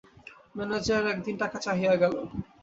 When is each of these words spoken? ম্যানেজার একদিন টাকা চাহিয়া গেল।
ম্যানেজার 0.55 1.03
একদিন 1.07 1.35
টাকা 1.37 1.57
চাহিয়া 1.65 1.93
গেল। 2.01 2.15